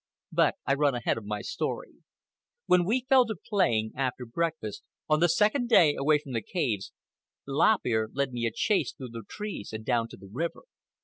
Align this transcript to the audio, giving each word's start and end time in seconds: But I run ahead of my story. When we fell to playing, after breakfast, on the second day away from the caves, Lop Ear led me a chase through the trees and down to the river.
But 0.31 0.55
I 0.65 0.73
run 0.73 0.95
ahead 0.95 1.19
of 1.19 1.25
my 1.25 1.41
story. 1.43 1.97
When 2.65 2.85
we 2.85 3.05
fell 3.07 3.27
to 3.27 3.35
playing, 3.35 3.91
after 3.95 4.25
breakfast, 4.25 4.81
on 5.07 5.19
the 5.19 5.29
second 5.29 5.69
day 5.69 5.93
away 5.95 6.17
from 6.17 6.31
the 6.31 6.41
caves, 6.41 6.91
Lop 7.47 7.85
Ear 7.85 8.09
led 8.11 8.33
me 8.33 8.47
a 8.47 8.51
chase 8.51 8.91
through 8.93 9.09
the 9.09 9.21
trees 9.27 9.71
and 9.71 9.85
down 9.85 10.07
to 10.07 10.17
the 10.17 10.29
river. 10.33 10.63